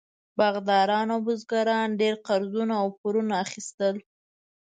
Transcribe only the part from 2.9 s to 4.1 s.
پورونه اخیستل.